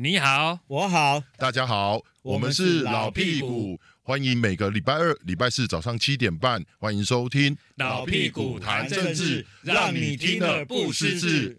[0.00, 11.58] 你好，我好，大家好，我们是老屁股，欢迎每个礼拜二、礼拜四早上七点半，欢迎收听老屁股谈政治，让你听了不失智。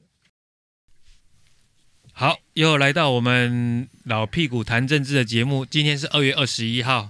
[2.13, 5.66] 好，又来到我们老屁股谈政治的节目。
[5.66, 7.09] 今天是二月二十一号。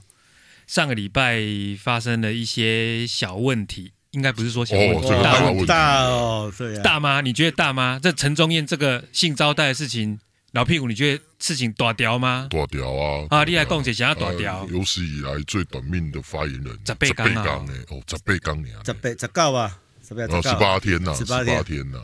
[0.65, 1.43] 上个礼拜
[1.79, 7.21] 发生了一些小问题，应该不是说小问题，哦、大问题大哦，对啊，大妈？
[7.21, 7.99] 你觉得大妈？
[7.99, 10.19] 这陈忠燕这个性招待的事情，
[10.51, 12.47] 老屁股，你觉得事情大条吗？
[12.49, 13.27] 大条啊！
[13.29, 14.67] 啊，你来讲解想要大条、呃。
[14.71, 17.65] 有史以来最短命的发言人，十八天啊！
[17.89, 18.81] 哦，十八天啊？
[18.85, 19.79] 十八十九啊？
[20.07, 21.13] 十八十八天呐？
[21.15, 22.01] 十八天呐？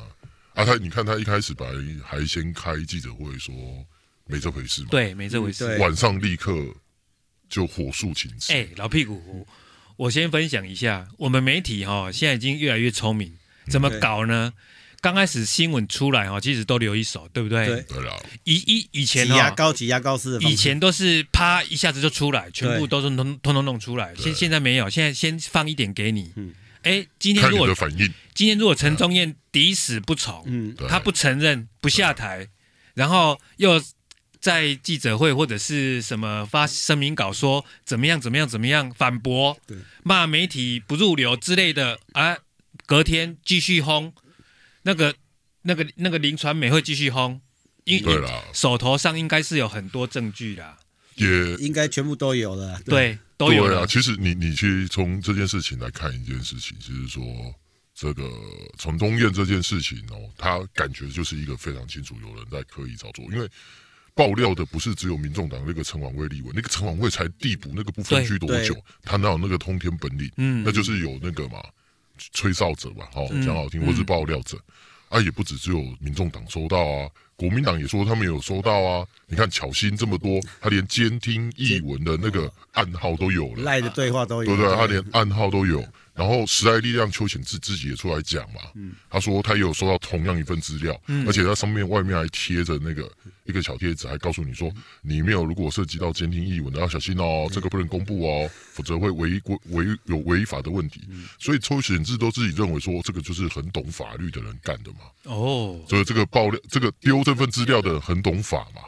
[0.54, 3.54] 啊，他你看他一开始本来还先开记者会说
[4.28, 4.88] 没这回事嘛？
[4.92, 5.78] 对，没这回事。
[5.78, 6.54] 晚上立刻。
[7.48, 8.52] 就火速请辞。
[8.52, 9.48] 哎，老屁股，
[9.98, 13.38] 我先分享一下，我们媒体哈现在已经越来越聪明，
[13.70, 14.52] 怎么搞呢？
[15.06, 17.68] 刚开始新闻出来哈，其实都留一手，对不对？
[17.68, 18.26] 对，了。
[18.44, 24.16] 以以以前挤牙膏挤牙膏式，以前都是啪一下子就出来，全部都是通通通弄出来。
[24.16, 26.32] 现现在没有，现在先放一点给你。
[26.38, 27.72] 嗯哎，今天如果
[28.34, 32.48] 今天如果陈宗彦抵死不从，嗯，他不承认不下台，
[32.96, 33.80] 然后又。
[34.42, 39.58] 在记者会或者是什么发声明稿说怎么样怎么样怎么样反驳，
[40.04, 42.38] 骂媒体不入流之类的啊，
[42.86, 44.14] 隔天继续轰，
[44.86, 45.14] 那个
[45.64, 47.42] 那个那个林传美会继续轰，
[47.84, 50.78] 因为手头上应该是有很多证据啦，
[51.16, 53.86] 也应该全部都有了，对，都有了。
[53.86, 57.22] 其实你你去从这件事情来看一件事情，就是说
[57.94, 58.30] 这个
[58.78, 63.50] 陈宗彦这件事情哦，他感觉就是一个非常清楚有人在刻意操作，因为。
[64.18, 68.74] 爆料的不是只有民众党那个陈琬惠立委，那个陈琬惠才递补那个不分区多久，
[69.04, 70.32] 他哪有那个通天本领？
[70.38, 71.62] 嗯，那就是有那个嘛，
[72.18, 74.58] 吹哨者吧，好、哦、讲好听，或是爆料者，
[75.10, 79.06] 嗯、啊，也不止只有民众党收到啊，国民党也说他们有收到啊。
[79.28, 84.76] 你看巧心这么多，他连监听译文的那个暗号都有了，赖的对话都有，对不对？
[84.76, 85.84] 他连暗号都有。
[86.14, 93.12] 然后时代力量邱显智自己也出来讲嘛，嗯、他说他也有收到同样一份资料，嗯、而且他上面外面还贴着那个
[93.44, 94.72] 一个小贴纸，还告诉你说，
[95.02, 101.02] 里面有如果涉及到监听译文的要小心哦，这个不能公布哦，否则会违规违有违法的问题。
[101.10, 105.00] 嗯、所以邱显智都自己认为说，这个就是很懂法律的人干的嘛。
[105.24, 108.84] 哦，所以这个爆料，这个丢这份资料的很懂法嘛，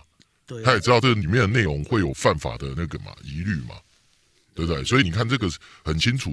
[0.46, 3.76] 对，他也知道这里面的内容会有犯法的那个嘛疑虑嘛，
[4.54, 4.82] 对不对？
[4.86, 5.52] 所以你看这个
[5.84, 6.32] 很清楚。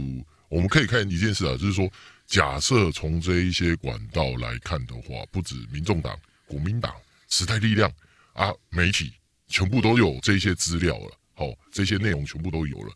[0.50, 1.91] 我们可以看一件事啊，就是说，
[2.26, 6.16] 假设从这一些管道来看的话，不止民众党、
[6.47, 6.94] 国民党、
[7.28, 7.93] 时代力量
[8.34, 9.12] 啊，媒体
[9.48, 12.94] 全部都有这些资料了，好、哦，这些内容全部都有了。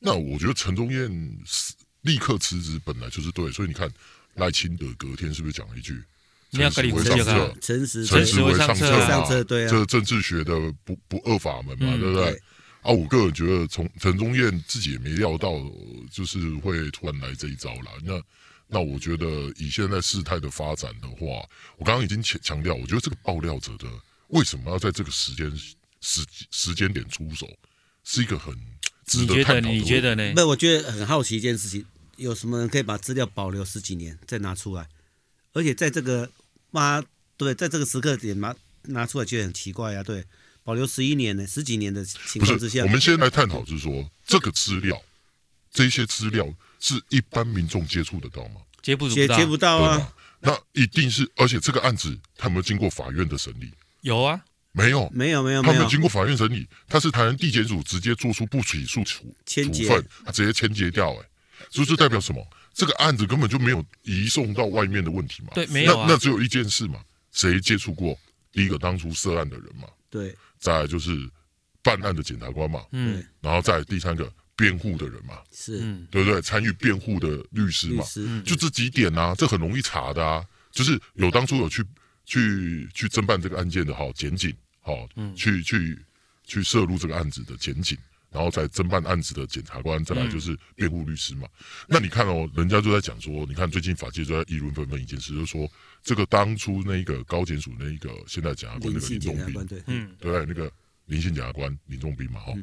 [0.00, 1.08] 那我觉得陈宗彦
[2.02, 3.90] 立刻辞职本来就是对，所以你看
[4.34, 6.02] 赖清德隔天是不是讲了一句
[6.50, 10.54] “诚实为上策”，诚实诚实为上策上策，对啊，这政治学的
[10.84, 12.30] 不不二法门嘛，嗯、对不对？
[12.30, 12.42] 对
[12.82, 15.52] 啊，我个人觉得，从陈宗彦自己也没料到，
[16.10, 17.90] 就是会突然来这一招啦。
[18.04, 18.22] 那
[18.68, 19.26] 那我觉得，
[19.56, 21.26] 以现在事态的发展的话，
[21.76, 23.86] 我刚刚已经强强调，我觉得这个爆料者的
[24.28, 25.50] 为什么要在这个时间
[26.00, 27.48] 时时间点出手，
[28.04, 28.54] 是一个很
[29.04, 29.74] 值得探讨的。
[29.74, 30.32] 你觉得呢？
[30.34, 31.84] 不，我觉得很好奇一件事情，
[32.16, 34.86] 有什么人可以把资料保留十几年再拿出来，
[35.58, 36.30] 而且在这个
[36.70, 37.02] 妈
[37.36, 40.24] 对，在这个时刻点拿拿出来，就很奇怪呀、啊，对。
[40.62, 45.02] 保留十一年呢，十几年的情况之下，我们先来探讨，就是说这个资料，
[45.72, 46.46] 这些资料
[46.78, 48.60] 是一般民众接触得到吗？
[48.82, 50.12] 接不接接不到啊？
[50.40, 53.72] 那一定是，而且这个案子他有没有经过法院的审理？
[54.02, 54.40] 有啊，
[54.72, 61.26] 没有，没有，没有，他没有经过法院审理，他是台湾地检署直接做出不起诉处处分，他直接签结掉，哎，
[61.70, 62.46] 所以这代表什么？
[62.78, 65.48] 这个案子根本就没有移送到外面的问题嘛？
[65.52, 67.00] 对，没有、啊、那那只有一件事嘛，
[67.32, 68.16] 谁接触过？
[68.52, 69.88] 第一个当初涉案的人嘛？
[70.08, 70.32] 对。
[70.60, 71.28] 再来就是
[71.82, 75.78] 办案的检察官嘛，嗯，然后再第三个辩护的人嘛，是，
[76.08, 76.40] 对不对？
[76.40, 80.44] 参与辩护的律师嘛，师就这几点啊，这很容易查的啊。
[80.70, 81.84] 就是有当初有去
[82.24, 85.98] 去去侦办这个案件的哈，检警，好，嗯，去去
[86.44, 87.98] 去涉入这个案子的检警，
[88.30, 91.48] 然后再侦办案子的检察官，再来就是辩护律师嘛。
[91.60, 95.68] 嗯、那你看哦，人家就在讲说，你看最近法界就在议论纷纷一件事，就是说。
[96.00, 100.70] 这个当初那个高检署那一个现在检察官那个林仲斌，对，嗯，对，那个
[101.06, 102.54] 林姓检察官林仲斌嘛，哈，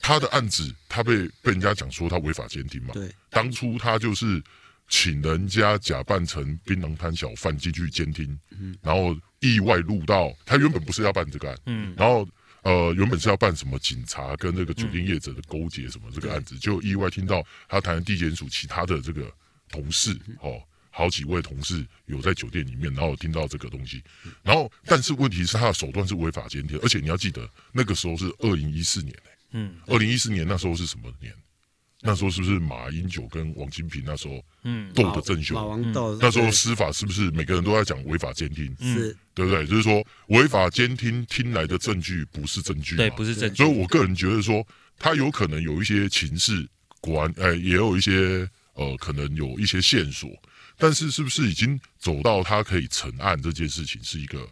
[0.00, 4.42] 他的案子他被被人家讲说他违法监听嘛，对，当初他就是
[4.88, 12.26] 请人家假扮成槟榔摊小贩进去监听，嗯，然后意外录到他原本不是要办这个案，嗯，然后
[12.64, 19.32] 呃原本是要办什么警察跟那个酒店业者的勾结什么这个案子，就意外听到他台南地检署其他的这个
[19.70, 20.60] 同事，哦。
[20.96, 24.00] 好几位同事有在酒店里面，然后听到这个东西，
[24.44, 29.12] 然后但是问题是他的手段是违法监听，而且你要记得那个时候是二零一四年，
[29.50, 31.34] 嗯，二零一四年那时候是什么年？
[32.06, 35.90] 那时候是不是马英九跟王金平那时候嗯斗的正凶？
[36.20, 38.76] 那时候司法是不是每个人都在讲违法监听？
[38.78, 39.66] 是，对不对？
[39.66, 43.56] 就是说违法监听听来的证据不是证据，对，不是证据。
[43.56, 44.66] 所以我个人觉得说，
[44.98, 46.68] 他有可能有一些情势，
[47.00, 50.28] 果然，哎，也有一些呃，可能有一些线索，
[50.76, 54.46] 但是是不是已经走到他可以成案这件事情，是一个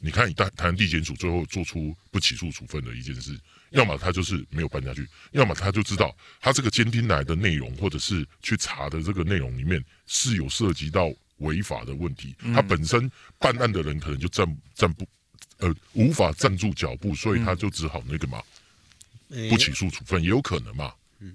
[0.00, 3.40] 你看，台台湾地检署最后做出不起诉处分的一件事。
[3.74, 12.34] 要么他就是没有搬下去，要么他就知道他这个监听来的内容，或者是去查的这个内容里面是有涉及到违法的问题。
[12.54, 15.06] 他本身办案的人可能就站站不
[15.58, 18.40] 呃无法站住脚步，所以他就只好那个嘛，
[19.50, 20.92] 不起诉处分也有可能嘛，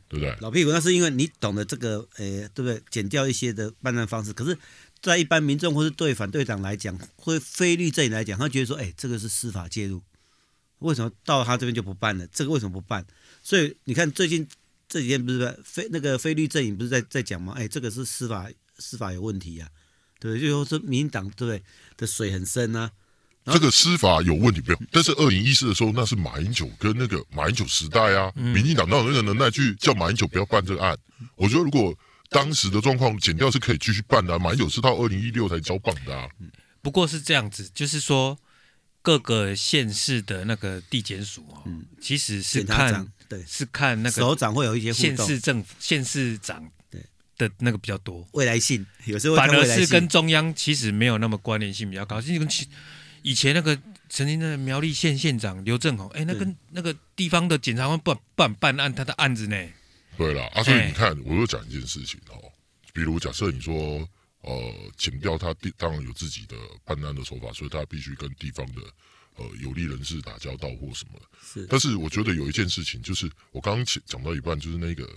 [0.07, 0.35] 对不对？
[0.39, 2.81] 老屁股，那是因为你懂得这个，呃，对不对？
[2.89, 4.57] 减掉一些的办案方式，可是，
[5.01, 10.01] 在一般民众或是对反对党来讲，或非律政来讲，他觉得说，哎，这个是司法介入。
[10.79, 12.25] 为什么到他这边就不办了？
[12.27, 13.05] 这个为什么不办？
[13.41, 14.47] 所以你看最近
[14.87, 17.53] 这几天不是非那个菲律阵营不是在在讲吗？
[17.55, 20.49] 哎，这个是司法司法有问题呀、啊，对不对？
[20.49, 21.63] 就说民进党对不对
[21.97, 22.91] 的水很深啊。
[23.45, 24.79] 这个司法有问题没有？
[24.91, 30.97] 但是二零一四的时候那是马英九跟那个马英九时代啊，嗯、民进党哪有那个能耐去叫马英九不要办这个案？
[31.35, 31.93] 我觉得如果
[32.29, 36.27] 当时的状况减掉是可以继续办的、啊，马英九是到二零一六才交棒的啊。
[36.81, 38.37] 不过是这样子，就是说。
[39.09, 47.01] 各个县市的那个地检署哦，嗯、其实是看对，是看那个首长会有一些县市政府县市长对
[47.35, 52.21] 的那个比较多，未来性有时候反而是跟中央其实没有那么关联性比较高。
[52.21, 52.47] 跟
[53.23, 53.75] 以前那个
[54.09, 59.57] 曾经的苗栗县县长刘正宏，哎，那跟那个地方的检察官不不办，办案，他的案子呢？
[60.17, 62.37] 对了，啊，所以你看，我又讲一件事情哦，
[62.93, 64.07] 比如假设你说。
[64.41, 66.55] 呃，检调他地当然有自己的
[66.85, 68.81] 判案的手法，所以他必须跟地方的
[69.35, 71.19] 呃有利人士打交道或什么。
[71.43, 75.09] 是，但是我觉得有一件事情，就是我刚刚讲到一半，就是那个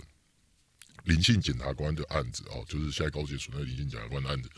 [1.05, 4.49] 林姓检察官的案子哦，就是现在高检署那个林姓检察官的案子，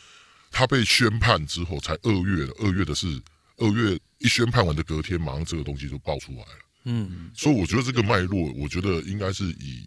[0.50, 3.22] 他被宣判之后才二月，二月的是
[3.58, 6.60] 二月一宣判完的隔天，马上这个东西就爆出来了。
[6.86, 9.84] 嗯，所以我觉得这个脉络，我觉得应该是以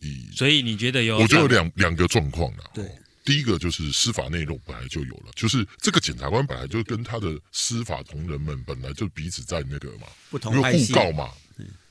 [0.00, 1.18] 以，所以你觉得有？
[1.18, 2.70] 我觉得有两两个状况啊。
[2.72, 2.90] 对。
[3.26, 11.32] 第一个就是司法内斗本来就有了，就是这个检察官本来就跟他的司法同仁们本来就彼此在那个嘛，不同因为互告嘛，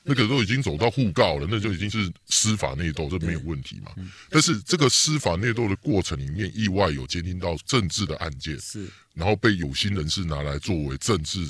[0.02, 3.92] 那个都已经走到互告了，那就已经是司法内斗，这没有问题嘛。
[4.30, 11.46] 但是这个司法内斗的过程里面，意外有监听到政治的案件，是，然后被有心人士拿来作为政治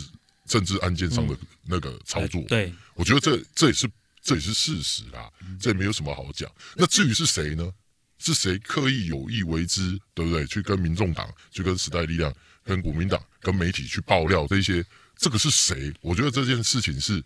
[0.47, 2.43] 政治案件上的那个操作。
[2.49, 3.89] 对，我觉得这这也是
[4.21, 5.31] 这也是事实啦，
[5.61, 6.51] 这也没有什么好讲。
[6.75, 7.73] 那至于是谁呢？
[8.19, 10.47] 是谁刻意有意为之，对不对？
[10.47, 12.35] 去跟民众党、去跟时代力量、
[12.65, 14.85] 跟国民党、跟媒体去爆料这些，
[15.17, 15.93] 这个是谁？
[16.01, 17.23] 我觉得这件事情是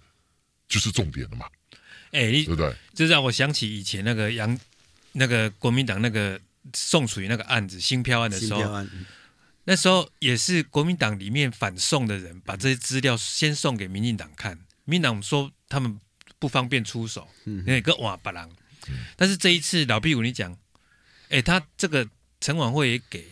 [0.69, 1.46] 就是重点了嘛。
[2.10, 2.75] 哎、欸，对不对？
[2.92, 4.58] 这让我想起以前那个杨
[5.12, 6.38] 那个国民党那个
[6.75, 9.06] 宋楚瑜那个案子新票案的时候，嗯、
[9.64, 16.00] 那时候也是国民党里面反送的人把这些资料先送给民进党看，民进党说他们
[16.40, 17.28] 不方便出手，
[17.64, 18.50] 那个瓦巴郎。
[19.16, 20.58] 但是这一次老屁股你讲。
[21.30, 22.08] 哎，他这个
[22.40, 23.25] 陈婉慧也给，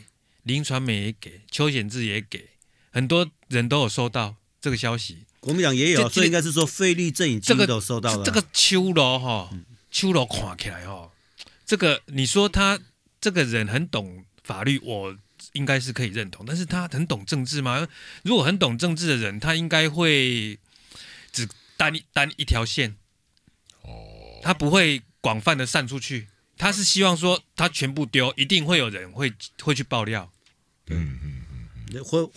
[0.45, 2.49] 林传美也给，邱显智也给，
[2.90, 5.25] 很多人都有收到这个消息。
[5.40, 8.25] 国民党也有，所以应该是说非律阵营这个都收到了。
[8.25, 9.50] 这个秋罗哈，
[9.90, 11.11] 秋罗看起来哈，
[11.67, 12.78] 这个你说他
[13.21, 15.17] 这个人很懂法律，我
[15.52, 16.47] 应该是可以认同。
[16.47, 17.87] 但是他很懂政治吗？
[18.23, 20.59] 如果很懂政治的人，他应该会
[21.33, 22.97] 只单单一条线，
[23.83, 26.28] 哦，他不会广泛的散出去。
[26.59, 30.31] 他是希望说他全部丢，一定会有人会会去爆料。
[30.88, 31.43] 嗯嗯
[31.93, 32.31] 嗯，会，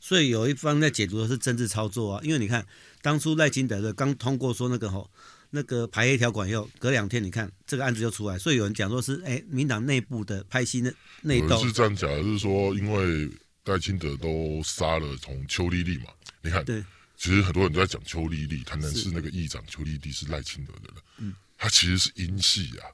[0.00, 2.20] 所以有一方在解读的是政治操作啊。
[2.24, 2.66] 因为你看，
[3.02, 5.10] 当初赖清德的刚通过说那个吼
[5.50, 11.62] 那个排黑条款以后，隔两天你看这个案子就出来，所以有人讲说是哎，民党内部的派系内内斗。
[11.62, 13.30] 是这样讲的，就是说因为
[13.66, 16.06] 赖清德都杀了从邱丽丽嘛，
[16.40, 16.82] 你看，对，
[17.18, 22.88] 其实很多人都在讲邱丽丽，台南市那个议长邱丽丽是赖清德的人，嗯，他其实是英系啊。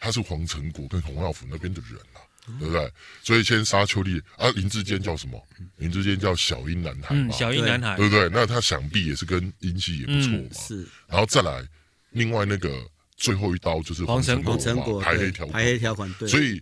[0.00, 2.90] 他是黄成国跟洪耀福那边的人啊，嗯、对不对？
[3.22, 5.40] 所以先杀邱丽啊，林志坚叫什么？
[5.76, 8.28] 林志坚叫小英男孩嘛，嗯、小英男孩，对不对？
[8.32, 10.48] 那他想必也是跟英系也不错嘛。
[10.50, 11.62] 嗯、是，然后再来
[12.12, 12.82] 另外那个
[13.14, 16.10] 最后一刀就是黄成国嘛，排黑条款，排黑条款。
[16.18, 16.60] 对，所以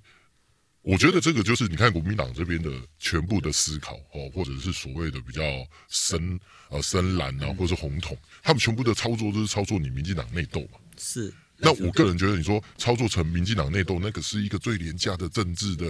[0.82, 5.42] 我觉得这个就是你看国民党这边的全部的思考哦，或者是所谓的比较
[5.88, 6.38] 深
[6.70, 10.80] 呃深蓝啊，或者是红统，他们全部的操作都是操作你民进党内斗嘛。
[10.98, 11.32] 是。
[11.58, 15.86] 那我个人觉得，你说操作成民进党内斗，那个是一个最廉价的政治的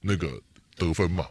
[0.00, 0.40] 那个
[0.76, 1.26] 得分嘛。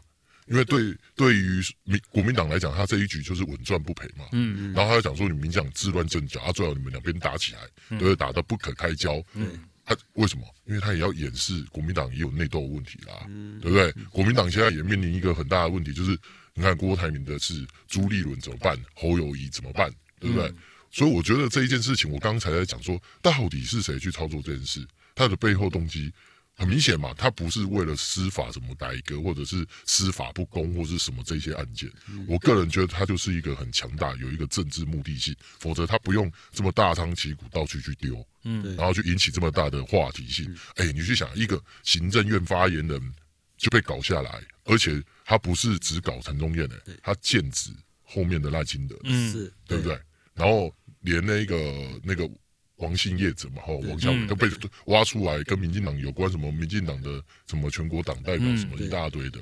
[0.48, 4.26] 因为对对于民国民党来讲，他这一局就是稳赚不赔嘛。
[4.32, 4.74] 嗯嗯。
[4.74, 9.22] 然后他就讲说，你民进党自乱阵脚啊，最好你们两边打起来，都会打得不可开交。
[9.34, 9.60] 嗯。
[9.84, 10.44] 他为什么？
[10.66, 13.90] 因为他也要掩饰国民党也有内斗问题啦，嗯、对不对？
[14.12, 16.18] 国民党现在也面临一个很大的问题，就是
[16.54, 19.90] 你看郭台铭的是朱立伦怎么办，侯友谊怎么办，
[20.20, 20.50] 对不对？
[20.50, 20.56] 嗯、
[20.92, 26.14] 所以我觉得这一件事情，我刚才在讲说，到底是谁去操作这件事，他的背后动机。
[26.60, 31.88] 很明显嘛，他不是为了司法怎么改革，或者是司法不公，或是什么这些案件。
[32.28, 40.52] 我个人觉得他就是一个很强大，有一个政治目的性，否则他不用这么大张旗鼓到处去丢，嗯，然后去引起这么大的话题性。
[40.78, 43.14] 哎，你去想，一个行政院发言人
[43.56, 47.70] 就被搞下来，而且他不是只搞陈宗彦的，他剑指
[48.02, 50.02] 后面的赖清德，嗯，是对不对？
[50.38, 52.30] 然后连那个那个。
[52.78, 54.48] 王姓业者嘛，哈，王小伟都被
[54.86, 59.40] 挖出来，跟民进党有关，什么民进党的什么全国党代表，什么一大堆的。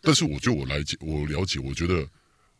[0.00, 2.04] 但是，我就我来解，我了解，我觉得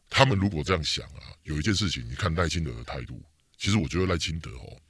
[0.08, 3.20] 他们如果这样想啊，有一件事情，你看赖清德的态度，
[3.56, 4.80] 其实我觉得赖清德哦，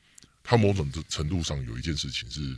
[0.43, 2.55] 他某种程度上有一件事情是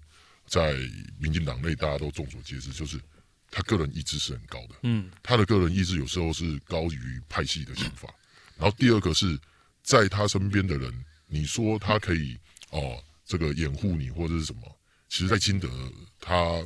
[0.49, 0.75] 在
[1.21, 3.01] 民进党内大家都众所皆知，就是
[3.49, 8.13] 他个人意志是很高的，嗯，他的个人意志有时候是高于派系的想法。
[8.57, 9.39] 然后第二个是
[9.83, 10.93] 在他身边的人。
[11.33, 12.37] 你说他可以
[12.71, 14.63] 哦，这个掩护你或者是什么？
[15.09, 15.69] 其实，在金德
[16.21, 16.65] 他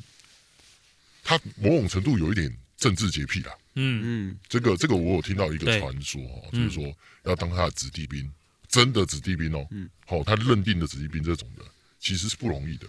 [1.23, 3.52] 他某种程度有一点政治洁癖啦。
[3.75, 8.33] 嗯嗯，这个这个我有听到一个传说哦，就是说要当他的子弟兵，
[8.68, 9.66] 真的子弟兵哦。
[9.71, 9.88] 嗯。
[10.06, 11.64] 好，他认定的子弟兵这种的，
[11.99, 12.87] 其实是不容易的。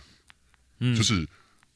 [0.80, 0.96] 嗯。
[0.96, 1.28] 就是。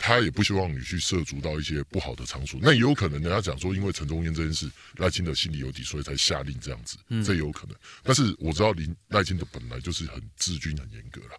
[0.02, 7.76] 他也不希望你去涉足到一些不好的场所，那也有可能人家讲说，因为陈忠彦这件事，赖清德心里有底，所以才下令这样子，嗯、这也有可能。
[8.02, 11.36] 但是我知道林赖清德本来就是很治军很严格啦，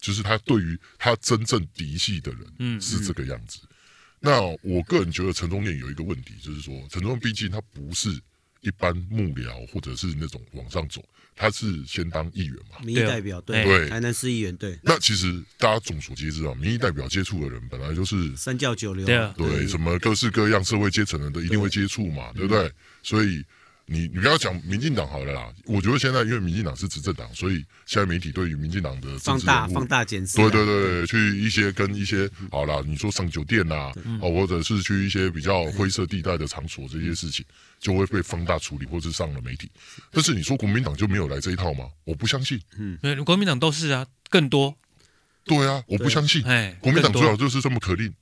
[0.00, 3.60] 就是他对于他真正嫡系的人，嗯，是这个样子。
[3.62, 3.76] 嗯嗯、
[4.20, 8.20] 那我个人觉得陈忠彦有一个问题，就是说陈宗彦毕竟他不是。
[8.68, 11.02] 一般幕僚或者是那种往上走，
[11.34, 12.78] 他是先当议员嘛？
[12.84, 14.78] 民意代表对，对，台南市议员对。
[14.82, 19.06] 那其实大家众所皆知啊，民意代表接触的人本来就是三教九流，
[19.36, 22.70] 对，什么各式各样社会阶层的人都一定会接触嘛，对不对？
[23.02, 23.42] 所以。
[23.90, 33.90] 你你不要讲民进党好了啦，我觉得现在因为民进党是执政党，所以现在媒体对于民进党的放大放大检视，对对对，去一些跟一些好了，你说上酒店呐，
[34.20, 37.42] 哦，或者是去一些比较灰色地带的场所，这些事情
[37.80, 39.70] 就会被放大处理，或者上了媒体。
[40.10, 41.86] 但是你说国民党就没有来这一套吗？
[42.04, 42.60] 我不相信。
[42.76, 44.76] 嗯，国民党都是啊，更多。
[45.46, 46.44] 对啊，我不相信。
[46.44, 48.12] 哎，国民党最好就是这么可令，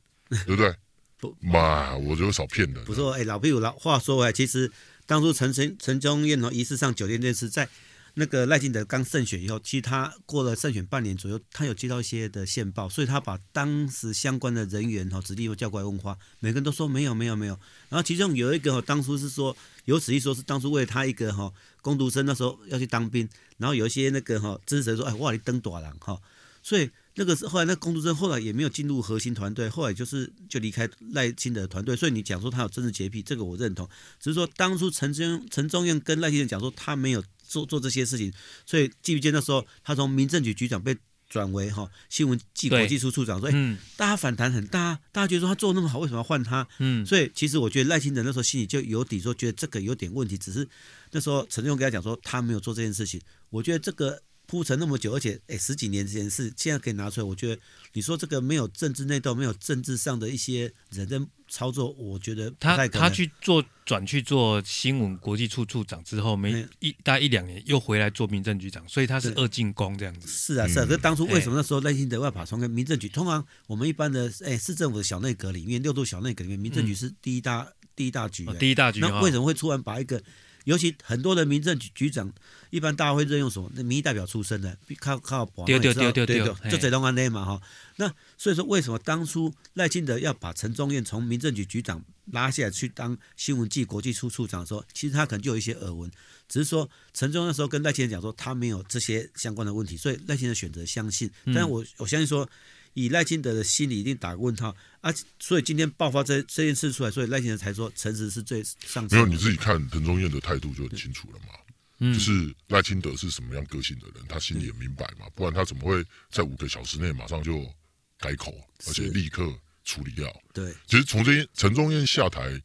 [0.46, 0.72] 对不对？
[1.40, 2.84] 妈，我就少骗人。
[2.84, 4.70] 不说，哎，老屁股老话说回来，其实。
[5.06, 7.68] 当初陈陈陈宗彦哦一次上酒店这次，在
[8.14, 17.58] 那个赖清德刚胜选以后，其实他过了胜选半年左右，他有接到一些的线报，所以他把当时相关的人员哈指定又叫过来问话，每个人都说没有没有没有。
[17.88, 26.20] 然后其中有一个哈，当初是说有此一说，是当初为了他一个哈工读生那时候要去当兵，然后有一些那个哈支持说，哎，哇，你登大人哈，
[26.62, 26.90] 所以。
[27.18, 31.96] 那个是后来，那工读生后来也没有进入核心团队，后来就是就离开赖清德团队。
[31.96, 33.88] 所以你讲说他有政治洁癖，这个我认同。
[34.20, 38.30] 只是说当初陈忠陈宗彦跟赖清德讲说他没有做做这些事情，
[38.66, 40.94] 所以记不记得那时候他从民政局局长被
[41.26, 46.68] 转为哈新闻暨国际处处长，所以大家反弹很大，大家觉得说他做那么好，为什么要换他？
[46.80, 50.36] 嗯，所以其实我觉得赖清德那时候心里就有底，说觉得这个有点问题。
[50.36, 50.68] 只是
[51.12, 53.18] 那时候陈忠彦跟他讲说他没有做这件事情，
[53.48, 54.20] 我觉得这个。
[54.46, 57.60] 铺陈那么久，而且哎，十几年这件事现在可以拿出来，我觉得
[57.92, 70.28] 你说这个没有政治内斗，没有政治上的一些人的操作，我觉得他他去做转去做新闻国际处处长之后，没一大概一两年又回来做民政局长，所以他是二进宫这样子。
[70.28, 70.84] 是啊，是啊。
[70.84, 73.08] 可是当初为什么那时候赖清德要把从跟民政局？
[73.08, 79.00] 通常我们一般的哎市政府的小内阁里面，六度小内阁里面，民政局是第一大第一大局，第一大局。
[79.00, 80.22] 那为什么会突然把一个？
[80.66, 82.32] 尤其很多的民政局局长，
[82.70, 83.70] 一般大家会任用什么？
[83.74, 87.62] 那民意代表出身的，靠靠保，对对对对对，就这种安内嘛哈。
[87.96, 96.10] 那所以说，为什么当初赖清德要把陈宗彦从民政局局长拉下来去当新闻暨国际处处长的时候，其实他可能就有一些耳闻，
[96.48, 101.30] 只是说陈宗彦那时候跟赖清德讲说他没有这些相关的问题，所以赖清德选择相信。
[101.54, 102.48] 但我我相信说。
[102.96, 109.06] 以赖清德的心里一定打个问号啊，所以今天爆发这这件事出来，所以赖清德才说诚实是最上。
[109.10, 111.52] 没有你自己看陈宗彦的态度就很清楚了嘛，
[111.98, 117.70] 嗯就是赖清德是什么样个性的人，他心里也明白嘛，不然他怎么会在五个小时内马上就
[118.18, 118.50] 改口，
[118.86, 119.46] 而且立刻
[119.84, 120.34] 处理掉？
[120.54, 122.58] 对，其实从这些陈宗彦下台，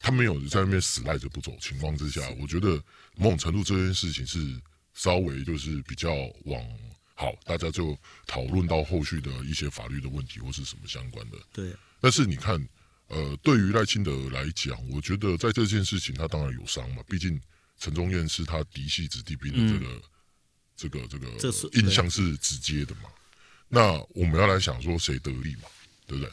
[0.00, 2.82] 他没有在那边死赖着不走情况之下，我觉得
[3.14, 4.38] 某种程度这件事情是
[4.94, 6.10] 稍微就是比较
[6.46, 6.64] 往。
[7.16, 11.38] 好，大家就讨论到后续的一些法律的问题或是什么相关的。
[11.52, 11.74] 对。
[12.00, 12.62] 但是你看，
[13.08, 17.40] 呃，对于赖清德来讲，我觉得在这件事情他当然有伤嘛，毕竟
[17.80, 20.02] 陈忠彦是他嫡系子弟兵的这个、嗯、
[20.76, 23.08] 这个这个印象是直接的嘛。
[23.68, 25.68] 那我们要来想说谁得利嘛，
[26.06, 26.32] 对不对？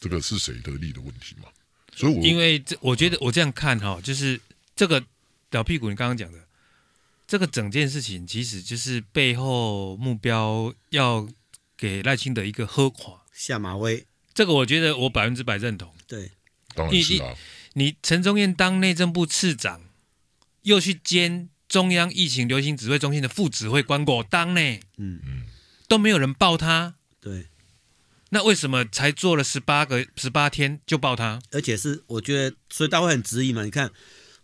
[0.00, 1.48] 这个是谁得利的问题嘛？
[1.94, 4.40] 所以我，我因为这我觉得我这样看哈，就是
[4.74, 5.02] 这个
[5.48, 6.38] 屌屁股，你刚刚讲的
[7.26, 11.28] 这个整件事情，其实就是背后目标要
[11.76, 14.06] 给赖清德一个喝垮下马威。
[14.32, 15.94] 这个我觉得我百分之百认同。
[16.06, 16.32] 对，
[16.74, 17.34] 当然是啊。
[17.74, 19.80] 你你陈宗彦当内政部次长，
[20.62, 24.60] 又去兼中央疫情流行指挥中心的副指挥官，我当呢，
[24.96, 25.44] 嗯嗯，
[25.88, 26.96] 都没有人报他。
[27.20, 27.46] 对，
[28.30, 31.40] 那为什么才做了十八个十八天就报他？
[31.52, 33.64] 而且是我觉得，所以大会很质疑嘛。
[33.64, 33.90] 你看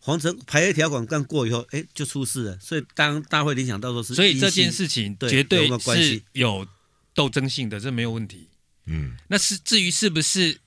[0.01, 2.59] 黄成排列条款刚过以后，哎，就出事了。
[2.59, 6.67] 所以当大会联想到说是，所以这件事情绝对是有
[7.15, 8.49] 斗争性的，这没有问题。
[8.87, 10.59] 嗯，那是至于是不是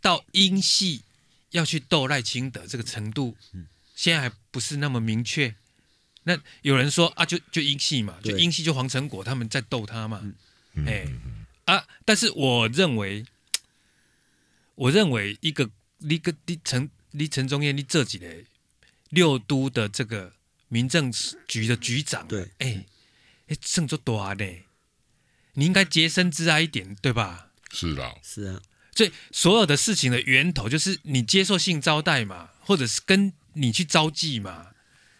[0.00, 1.02] 到英系
[1.50, 5.54] 要去斗赖清德这个程度，嗯，现在还不是那么明确。
[6.24, 10.22] 那有人说啊，就就英系嘛，就英系就黄成果他们在斗他嘛，
[10.86, 11.06] 哎、
[11.64, 13.24] 啊，但是我认为，
[14.74, 18.44] 我认为一个你个你陈你陈宗彦你这几年
[19.12, 20.32] 六都的这个
[20.68, 21.12] 民政
[21.46, 22.86] 局的局长，对，哎
[23.48, 24.44] 哎，胜作大呢，
[25.52, 27.50] 你应该洁身自爱一点，对吧？
[27.70, 28.62] 是的，是啊，
[28.94, 34.68] 所以所有的事情的源头就是你接受性招待嘛，或者是跟你去招妓嘛，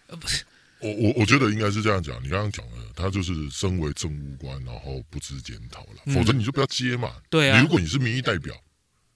[0.06, 0.42] 呃，不是，
[0.78, 2.16] 我我我觉得应该是这样讲。
[2.24, 7.14] 你刚刚讲的，他就是身为政务官，然后不知检讨了，嗯、否则你就不要接嘛。
[7.28, 8.58] 对啊，如果你是民意代表，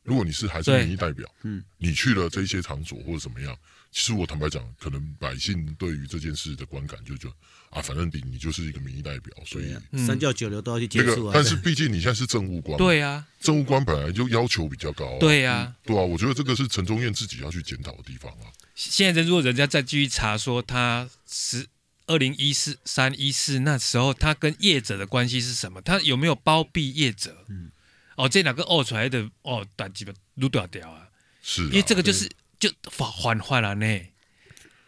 [0.03, 3.57] 如果你是还是民意代表，嗯，你去了这些场所或者怎么样。
[3.97, 7.31] 其实我坦白讲，可能百姓对于这件事的观感就就
[7.71, 9.75] 啊，反正你你就是一个民意代表，所以
[10.07, 11.15] 三教九流都要去接触啊。
[11.17, 18.53] 那个，但是毕竟你现在是政务官，对啊，政务官本来就要求比较高，对呀，对啊，我觉得这个是陈忠彦自己要去检讨的地方啊。
[18.75, 21.67] 现在如果人家再继续查说他十
[22.05, 27.47] 二零一四三一四那时候他跟业者的关系是什么，他有没有包庇业者？
[27.49, 27.71] 嗯，
[28.17, 31.09] 哦，这两个哦出来的哦，短几个撸掉掉啊，
[31.43, 32.31] 是，因为这个就是。
[32.59, 34.01] 就缓缓了呢。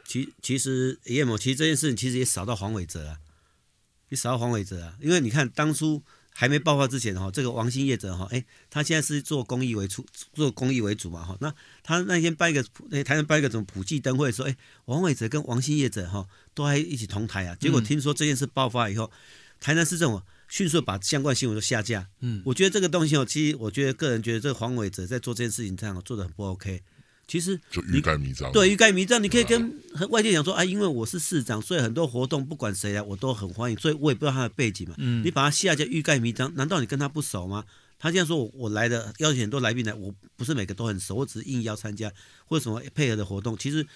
[0.04, 3.18] 其其实叶某，其实这件事情其实也扫到黄伟哲啊，
[4.08, 4.96] 也扫到黄伟哲啊。
[5.00, 6.02] 因为你看当初
[6.32, 11.36] 还没爆发之前哈，这个王姓业者哈，哎，他现在是做公益为主，做公益为主嘛哈。
[11.40, 17.54] 那他那天办一个，哎，台湾办一个什么普济灯会，说哎，王伟哲跟王姓业者哈都还一起同台啊。
[17.56, 19.12] 结果听说这件事爆发以后，
[19.60, 22.08] 台南市政府迅速把相关新闻都下架。
[22.20, 26.82] 嗯，我觉得这个东西哦，其实我觉得个人觉得这个黄伟哲在做这件事情上做的很不 OK。
[27.28, 29.70] 其实就欲盖弥彰，对，欲盖弥彰，你可以跟
[30.08, 34.94] 外界讲说啊，因为我是市长，所以很多活动不管谁来我都很欢迎，所以我也不知道他的背景嘛。
[34.96, 37.66] 嗯，你把他下架欲盖弥彰，难道你跟他不熟吗？
[37.98, 42.10] 他这样说我我来的邀请很多来宾来，我不是每个都很熟，我只是应邀参加
[42.46, 43.58] 或者什么配合的活动。
[43.58, 43.86] 其实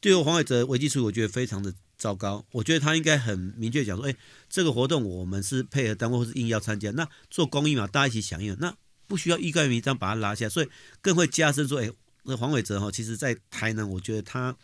[0.00, 2.46] 对于黄伟哲危机处理，我觉得非常的糟糕。
[2.52, 4.14] 我觉得他应该很明确讲说，哎，
[4.48, 8.72] 这个活动我们是配合单位或是应邀参加，那做公益嘛，大家一起响应，那
[9.08, 10.68] 不需要欲盖弥彰把他拉下，所以
[11.00, 11.90] 更会加深说，哎。
[12.24, 14.54] 那黄伟哲哈，其实，在台南，我觉得他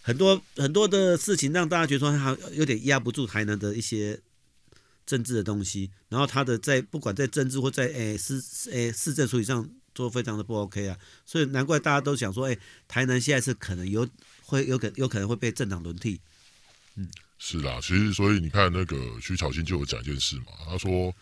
[0.00, 4.20] 很多很多的事情，让大家觉得说他有点压不住台南的一些
[5.04, 5.90] 政治的东西。
[6.08, 10.98] 然后他的在不管在政治或在诶市诶市政处理上，做非常的不 OK 啊。
[11.26, 14.08] 所以难怪大家都想说，诶，台南现在是可能有
[14.42, 16.20] 会有可有可能会被政党轮替。
[16.96, 21.14] 嗯，是啦，其实所以你看那个徐巧芯就有讲一件事嘛，他说。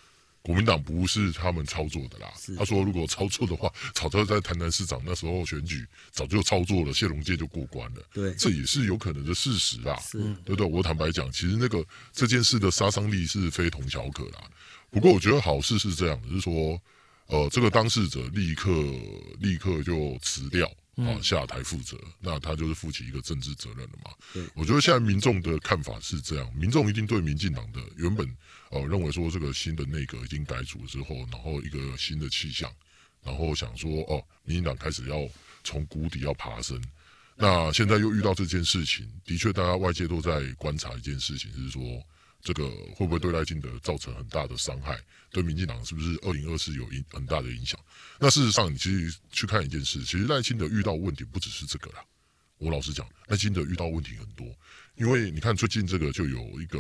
[0.42, 2.33] 国民党不是他们操作的啦。
[2.59, 8.02] 他说，如果操作的话，早就在台南市长那时候选举早就操作了，谢龙介就过关了。
[8.12, 9.96] 对，这也是有可能的事实啦。
[10.00, 10.66] 是，对不对？
[10.66, 14.42] 我坦白讲，其实那个这件事的杀伤力是非同小可啦。
[14.90, 16.81] 不过我觉得好事是这样的，就是说，
[17.26, 18.70] 呃，这个当事者立刻
[19.38, 20.70] 立刻就辞掉。
[20.96, 24.11] 啊，下台负责，那他就是负起一个政治责任了嘛。
[24.35, 28.28] 对，我觉得现在民众的看法是这样，民众一定对民进党的原本
[28.72, 32.68] 呃认为说这个新的内阁已经改组之后，然后一个新的气象，
[33.22, 35.16] 然后想说哦，民进党开始要
[35.62, 36.82] 从谷底要爬升，
[37.37, 41.80] 那现在又遇到这件事情，的确大家外界都在观察一件事情，是说。
[42.44, 44.98] 这个会不会对赖清德造成很大的伤害？
[45.30, 47.78] 对民进党是不是二零二四有影很大的影响？
[48.18, 52.04] 那事实上，你其实去看一件事，其实赖清德遇到问题不只是这个啦。
[52.62, 54.46] 我老实讲，赖清德遇到问题很多，
[54.94, 56.79] 因为你看最近这个就有一个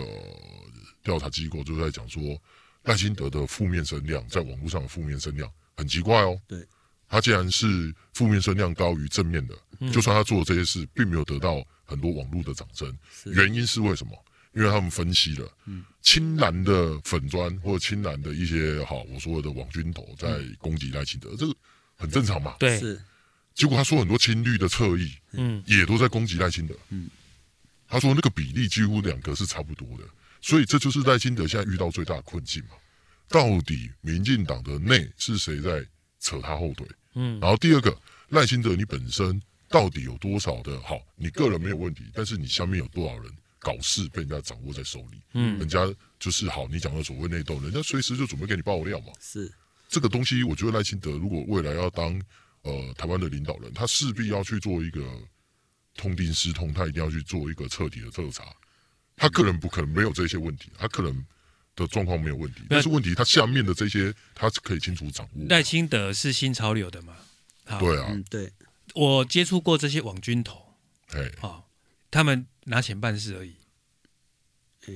[1.02, 2.40] 调查机构就在讲说，
[2.84, 6.40] 赖清德的负面声量在网络上的负面声量很奇怪哦。
[6.46, 6.64] 对，
[7.08, 9.58] 他竟然是负面声量高于正面的，
[9.92, 12.96] 就算他做的这些事，并没有得到很多网络的掌声，
[13.32, 14.12] 原因是为什么？
[14.54, 15.50] 因为他们分析了，
[16.00, 21.56] 青蓝的粉砖或者青蓝的一些好，我说的网军头在攻击赖清德，这个
[21.96, 22.54] 很正常嘛。
[22.58, 23.02] 对，是。
[23.54, 27.08] 结果他说很多亲绿的侧翼，嗯，也都在攻击赖清德，嗯，
[27.86, 30.04] 他说那个比例几乎两个是差不多的，
[30.40, 32.70] 所以这就是赖清德现在遇到最大的困境嘛。
[33.28, 35.84] 到底民进党的内是谁在
[36.18, 36.86] 扯他后腿？
[37.14, 37.94] 嗯，然后第二个
[38.30, 40.98] 赖清德你本身到底有多少的好？
[41.14, 45.20] 你个人没有问题，但是你下面有多少人搞事被人家掌握在手里？
[45.34, 45.86] 嗯，人家
[46.18, 49.12] 就是好，你讲的所谓内斗，人家随时就准备给你爆料嘛。
[49.20, 49.52] 是
[49.88, 52.18] 这个东西，我觉得赖清德如果未来要当。
[52.62, 55.02] 呃，台湾的领导人，他势必要去做一个
[55.96, 58.44] 痛定思痛，他一定要去做一个彻底的彻查。
[59.16, 61.26] 他个人不可能没有这些问题，他可能
[61.74, 65.46] 的状况没有问题，但是问题他下面的这些，他是可以清楚掌握。
[65.48, 67.16] 赖清德是新潮流的嘛？
[67.78, 68.52] 对啊，嗯、对。
[68.94, 70.74] 我接触过这些网军头，
[71.12, 71.68] 哎，好，
[72.10, 73.56] 他们拿钱办事而已，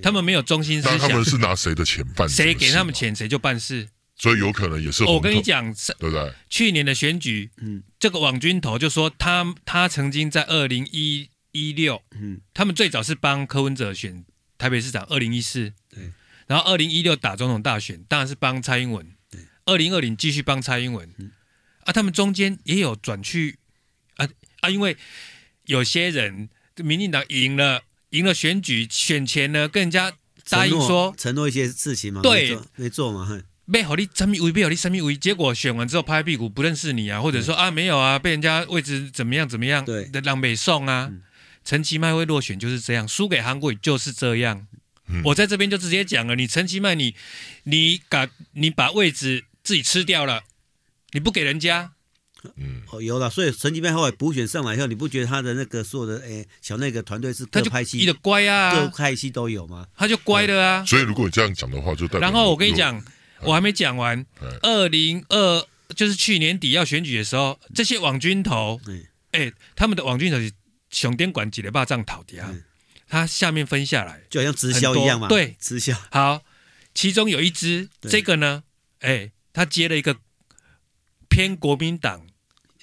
[0.02, 0.98] 他们没有中心思想。
[0.98, 2.34] 他们是拿谁的钱办事？
[2.34, 3.88] 谁给他们钱，谁就办事。
[4.16, 6.32] 所以有可能也是我跟你讲，对不对？
[6.48, 14.24] 去年的选举，嗯，这个网军头就说他他曾经在二零一一六，嗯，他们最早是帮柯文哲选
[14.56, 16.10] 台北市长，二零一四，对，
[16.46, 21.30] 然后二零一六打总统大选，当然是帮蔡英文，对，二零二零继续帮蔡英文，嗯，
[21.84, 23.58] 啊，他们中间也有转去，
[24.16, 24.26] 啊
[24.60, 24.96] 啊，因为
[25.66, 30.14] 有些人民进党赢了，赢了选举，选前呢跟人家
[30.48, 41.10] 答应说承诺一些事情嘛，对，没做，没做嘛，没好你什么位，没好你什么位，结果选完之后拍屁股不认识你啊，或者说啊没有啊，被人家位置怎么样怎么样，对，让北送啊，
[41.64, 44.68] 陈其迈会落选就是这样，输给韩国瑜就是这样。
[45.24, 47.16] 我在这边就直接讲了，你陈其迈你
[47.64, 50.42] 你把你把位置自己吃掉了，
[51.10, 51.90] 你不给人家，
[52.56, 59.88] 嗯，哦有了，所以陈其迈后来补选上来以后，你不觉得他的那个所有的诶小那个团队是各派系，他就乖啊，各派系都有吗？
[59.96, 60.84] 他就乖的啊。
[60.84, 63.04] 所以如果你这样讲的话，就代表然后我跟你讲。
[63.42, 64.24] 我还没讲完，
[64.62, 68.80] 二零二就是去年底要选举的时候，这些网军头，
[69.32, 70.50] 哎、欸，他们的网军头是
[70.90, 72.54] 熊电管几的霸占讨的啊，
[73.08, 75.96] 他下面分下来，就好像直销一样嘛，对，直销。
[76.10, 76.42] 好，
[76.94, 78.64] 其中有一支，这个呢，
[79.00, 80.16] 哎、欸，他接了一个
[81.28, 82.26] 偏国民党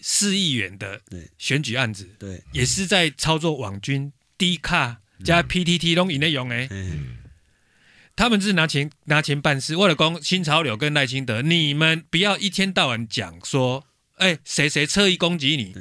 [0.02, 1.02] 四亿元的
[1.38, 6.70] 选举案子，对，也是在操作网军 D 卡加 PTT 都以内容哎。
[8.15, 13.86] 他们是拿钱拿钱办事，为了攻新潮流跟赖清德，你们不要一天到晚讲说，
[14.17, 15.76] 哎，谁谁侧翼攻击你，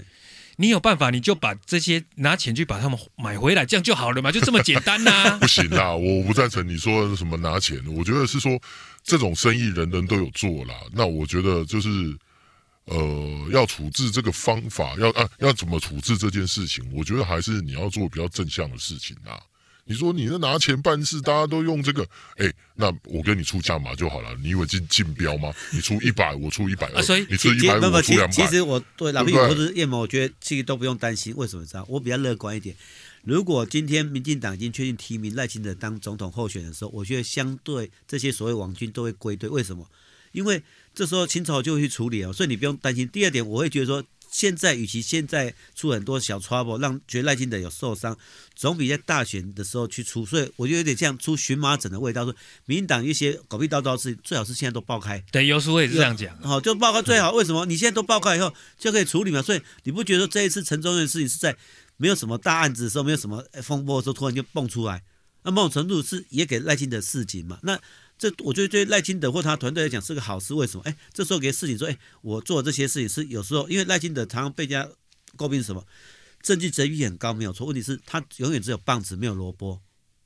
[0.56, 5.38] 你有办法你就把这些拿钱去把他们买回来，这样就好了嘛，就这么简单呐、啊。
[5.40, 8.58] 不行啦，我不赞成你说什么拿钱，我觉得是说
[9.02, 10.74] 这种生意人人都有做啦。
[10.92, 11.88] 那我觉得就是
[12.86, 19.38] 呃，要处置这个方法，要啊要怎么处置这件事情，我觉得还是你要做比较正向的事情啦。
[19.84, 22.04] 你说你那拿钱办事，大家都用这个，
[22.36, 24.32] 哎、欸，那我跟你出价码就好了。
[24.42, 25.52] 你以为竞竞标吗？
[25.72, 28.32] 你出一百，我出一百二，所以你出一百五，我出两百。
[28.32, 31.34] 其实我对老毕或者叶某，我觉得其实都不用担心。
[31.36, 31.84] 为什么知道？
[31.88, 32.76] 我比较乐观一点。
[33.24, 39.48] 如果今天民进党已经确定提名赖清德当总统候选的时候，我觉得相对这些所谓网军都会归队。
[39.48, 39.88] 为什么？
[40.30, 40.62] 因为
[40.94, 43.08] 这时候清朝就会去处理哦，所以你不用担心。
[43.08, 44.04] 第二点，我会觉得说。
[44.32, 48.16] 现在，与其现在出很多小 trouble，让觉得赖清德有受伤，
[48.54, 50.24] 总比在大选的时候去出。
[50.24, 52.24] 所以我觉得有点像出荨麻疹的味道。
[52.24, 55.22] 说民进党一些狗屁叨叨的事，最好是现在都爆开。
[55.30, 56.34] 对，有时候也是这样讲。
[56.40, 57.32] 好，就爆开最好。
[57.32, 57.66] 为什么？
[57.66, 59.42] 你现在都爆开以后就可以处理嘛？
[59.42, 61.54] 所以你不觉得这一次陈宗彦的事情是在
[61.98, 65.02] 没有什么大案子的时候，没有什么风波的时候，突然就蹦出来？
[65.42, 67.58] 那某种程度是也给赖清德示警嘛？
[67.62, 67.78] 那。
[68.22, 70.82] 这我觉得对赖清德或他团队来讲是个好事，为什么？
[70.84, 74.88] 哎，这时候给事情说，哎，我做这些事情是有时候，因为赖清德常常被人家
[75.36, 75.84] 诟病什么？
[76.40, 77.66] 政绩值比很高，没有错。
[77.66, 79.80] 问题是，他永远只有棒子，没有萝卜。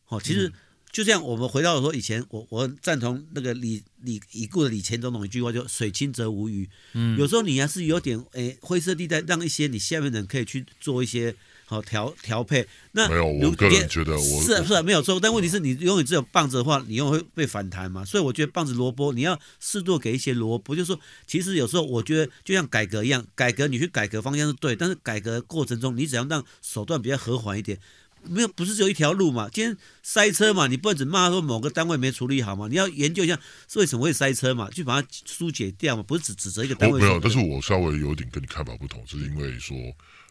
[0.05, 0.53] 好，其实
[0.93, 6.69] 就像我们回到说以前，我我赞同那个李李已故的李前总统一句话，就水清则无鱼。
[6.93, 11.35] 嗯，有时候你还是有点哎灰色地带，让一些你下面的人可以去做一些。
[11.68, 18.05] 好调调配，那没有，我个人觉得我是是没有错，但问题是你永远只有棒子的话，你永远会被反弹嘛。
[18.05, 27.76] 所以我觉得棒子萝卜，你要适度给一些萝卜，就是说，其实有时候我觉得就像改革一样，改革你去改革方向是对，但是改革过程中你只要让手段比较和缓一点，
[28.22, 29.48] 没有不是只有一条路嘛。
[29.52, 37.00] 今天塞车嘛，你不能只骂说某个单位没处理好嘛，你要研究一下是为什么会塞车嘛，去把它疏解掉嘛，不是只指责一个单位。
[37.00, 39.76] 没有，但是我稍微有点跟你看法不同，是因为说。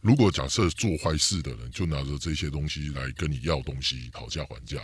[0.05, 4.77] 如果假设做坏事的人就拿着这些东西来跟你要东西讨价还价，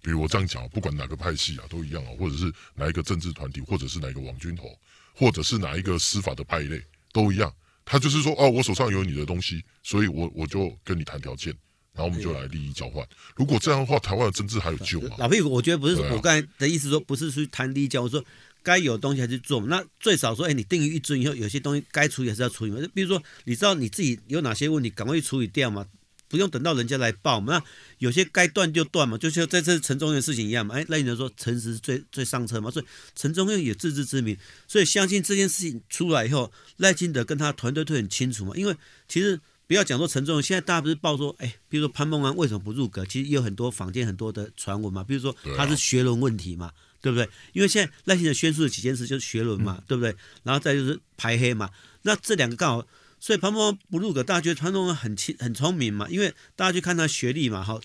[0.00, 4.74] 比如我这样讲，不管哪个派系啊都一样啊，或者是哪一个政治团体，或者是哪一个网军头，
[5.14, 6.82] 或者是哪一个司法的派类
[7.12, 11.52] 都一样，他就是说哦，我手上有你的东西，所以我我就跟你谈条件，
[11.92, 13.06] 然后我们就来利益交换。
[13.36, 15.16] 如果这样的话，台湾的政治还有救吗？
[15.18, 18.24] 老屁股，我觉得不是，啊、我刚才的意思说不是去谈利益交换，我说
[18.62, 19.60] 该有东西还是做。
[19.66, 22.80] 那最少说，哎，你定于一尊以后，有些东西该处理还是要处理嘛。
[22.80, 25.86] 就比如说，你知道你自己有哪些问题，赶快去处理掉嘛。
[26.30, 27.64] 不用等到人家来报嘛，那
[28.00, 30.74] 有些该断就断嘛，就像在这陈宗彦的事情一样嘛。
[30.74, 38.52] 哎，赖清德说诚实是最最上策嘛，所以陈宗彦有自知之明，所以相信这件事情出来以后，赖清德跟他团队都很清楚嘛。
[38.54, 38.76] 因为
[39.08, 43.06] 其实不要讲说陈宗彦，现在大家不是报说，哎，比如说潘孟安为什么不入阁？
[43.06, 47.28] 其实也有很多坊间很多的传闻嘛，比如说他是学伦问题嘛，对不对？
[47.52, 50.14] 因为现在赖清德宣述的几件事就是学轮嘛，对不对？
[50.42, 51.70] 然后再就是排黑嘛，
[52.02, 52.86] 那这两个刚好。
[53.20, 57.80] 所以潘孟安不入阁，大家觉得潘孟安很清很聪明嘛，因为大家去看他学历嘛，好，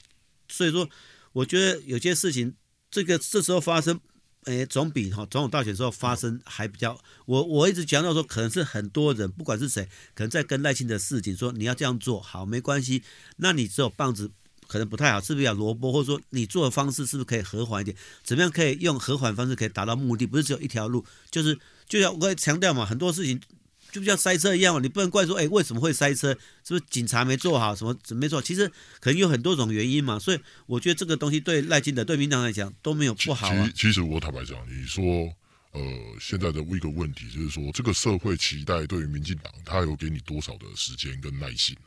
[0.48, 0.88] 所以说
[1.32, 2.54] 我觉得有些事情，
[2.92, 4.00] 这个这时候发生，
[4.44, 7.02] 诶，总比哈总统大选时候发生还比较。
[7.26, 13.02] 我我一直讲到说，可能是很多人不管是谁，可能在跟赖清德示警说你要这样做好没关系，
[13.38, 14.30] 那你只有棒子
[14.74, 17.96] 可能不太好，是不是要萝卜，或者说你做的方式是不是可以和缓一点？
[18.24, 20.26] 怎么样可以用和缓方式可以达到目的？
[20.26, 23.40] 不是只有一条路，就是就像我强调嘛，很多事情。
[23.92, 26.34] 就像塞车一样，你不能怪说，哎，为什么会塞车？
[26.64, 27.76] 是不是警察没做好？
[27.76, 28.42] 什么没做？
[28.42, 28.68] 其实
[29.00, 30.18] 可能有很多种原因嘛。
[30.18, 33.48] 所以我觉得这个东西对赖金德、对民党来讲都没有不好。
[33.68, 35.04] 其，其实我坦白讲，你说，
[35.74, 35.82] 呃，
[36.20, 41.78] 现在的一个问题就是说，这个社会期待对于民进党，他有给你多少的时间跟耐心？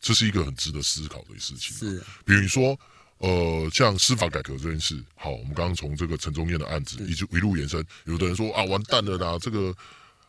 [0.00, 1.76] 这是一个很值得思考的事情。
[1.76, 2.78] 是，比如说，
[3.18, 9.74] 呃，像司法改革这件事，好，我们刚刚从这个陈忠燕的案子一直一路延伸，有的人说啊，完蛋了啦，这个，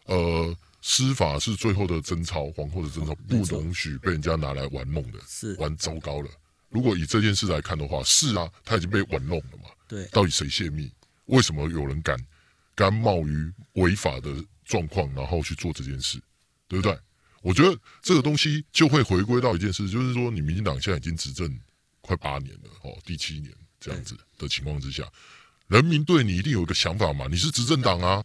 [0.05, 0.57] 呃。
[0.81, 6.29] 司法是最后的贞操，皇后的贞操不容许被人家拿来玩弄的，是玩糟糕了。
[6.69, 9.69] 如果以这件事来看的话，是啊，他已经被玩弄了嘛。
[9.89, 10.89] 对，到底谁泄密？
[11.25, 12.17] 为什么有人敢
[12.75, 16.17] 甘冒于违法的状况，然后去做这件事？
[16.69, 16.97] 对不对？
[17.41, 21.59] 我觉得这个东西就会回归到一件事，就是说，你民进党现在已经执政
[22.01, 25.03] 快八年了，哦，第七年这样子的情况之下，
[25.67, 27.27] 人民对你一定有一个想法嘛？
[27.29, 28.23] 你是执政党啊。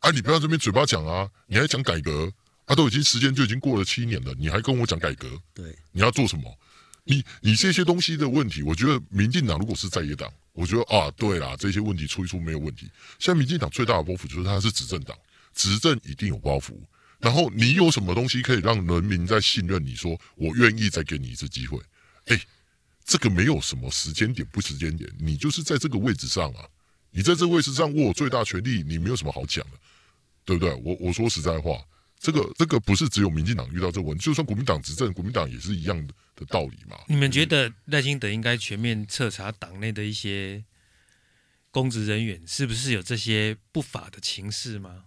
[0.00, 2.32] 啊，你不要这边嘴巴讲啊，你还讲改革
[2.66, 2.72] 啊？
[2.72, 5.28] 都已经时间就已经过了七年了，你还跟我讲改革？
[5.52, 6.56] 对，你要做什么？
[7.02, 12.88] 你你这些东西的问题，我觉得民进党如果是在野党，我觉得啊，对啦，这些问题出一出没有问题。
[13.18, 15.18] 现在民进党最大的包袱就是他是执政党，
[15.52, 16.78] 执政一定有包袱。
[17.18, 19.94] 然后你有什么东西可以让人民再信任你？
[19.94, 21.80] 说我愿意再给你一次机会。
[22.26, 22.40] 哎，
[23.04, 26.68] 这个没有什么时间点不时间点，你就是在这个位置上啊。
[27.10, 29.78] 你在这个位置上握有最大权力，你没有什么好讲的，
[30.44, 30.74] 对不对？
[30.84, 31.82] 我我说实在话，
[32.20, 36.98] 这个这个不是只有民进党遇到这个问题，就算国民党执政，国民党也是一样的的道理嘛。
[37.08, 40.62] 你们觉得赖清德应该全面彻查党内的一些
[41.70, 45.04] 公职人员是不是有这些不法的情事吗？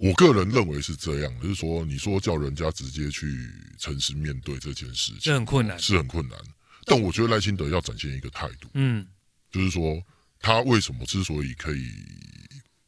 [0.00, 6.38] 我个人认为是这样，就是说，你说叫人家直接去诚实面对这件事情，这很困难，是很困难。
[6.86, 9.06] 但我觉得赖清德要展现一个态度，嗯，
[9.50, 10.02] 就是说。
[10.42, 11.92] 他为什么之所以可以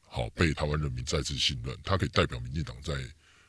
[0.06, 1.76] 好被台湾人民再次信任？
[1.84, 2.94] 他可以代表民进党再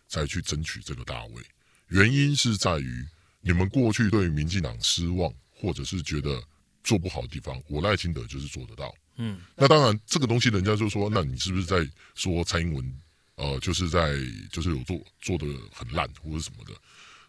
[0.09, 1.41] 再去争取这个大位，
[1.87, 3.07] 原因是在于
[3.39, 6.43] 你们过去对民进党失望，或者是觉得
[6.83, 8.93] 做不好的地方，我赖清德就是做得到。
[9.15, 12.93] 嗯，那当然这个东西人家就说，那你是不是在说蔡英文？
[13.35, 14.15] 呃，就是在
[14.51, 16.73] 就是有做做的很烂或者什么的？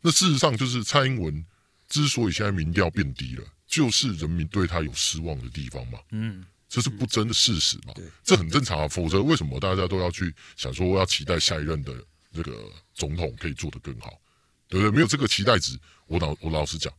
[0.00, 1.44] 那事实上就是蔡英文
[1.88, 5.98] 之所以现在民调变低了，就是人民对他有失望的地方嘛。
[6.10, 6.44] 嗯。
[6.66, 7.94] 这是不争的事实嘛？
[8.24, 8.88] 这很正常啊。
[8.88, 11.94] 否则为什么大家都要去想说，要期待下一任的
[12.32, 14.18] 这个总统可以做得更好，
[14.66, 14.90] 对不对？
[14.90, 16.92] 没有这个期待值，我老我老实讲，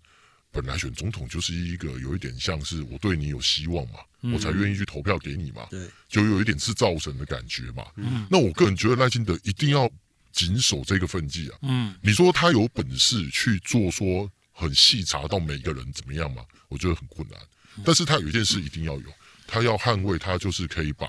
[0.55, 3.99] 本来选总统就是一个有一点像是我对你有希望嘛，
[4.33, 5.67] 我才愿意去投票给你嘛。
[5.69, 7.85] 对，就有一点是造神的感觉嘛。
[7.97, 9.91] 嗯，那我个人觉得赖清德一定要
[10.31, 11.59] 谨守这个分际啊。
[11.63, 16.41] 嗯，你说他有本事去做说很细查到每个人怎么样嘛？
[16.69, 17.37] 我觉得很困难。
[17.83, 19.13] 但是他有一件事一定要有。
[19.47, 21.07] 他要捍卫，他就是可以把，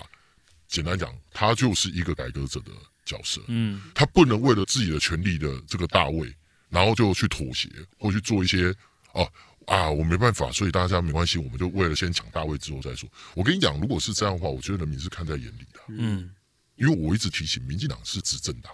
[0.68, 2.72] 简单讲，他就是一个改革者的
[3.04, 3.40] 角色。
[3.46, 6.30] 嗯，他不能为了自己的权利的这个大位，
[6.68, 8.74] 然后就去妥协或去做一些
[9.16, 9.32] 哦
[9.66, 13.08] 啊，我没办法，所以大家没关系，我们就为了先抢大位之后再说。
[13.34, 15.80] 我跟你讲，如果是这样的话，我觉得人民是看在眼里的。
[15.88, 16.30] 嗯，
[16.76, 18.72] 因为我一直提醒，民进党是执政党，